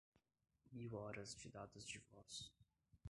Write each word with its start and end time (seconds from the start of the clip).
mil 0.71 0.95
horas 0.95 1.35
de 1.35 1.47
dados 1.51 1.85
de 1.85 1.99
voz 2.11 2.51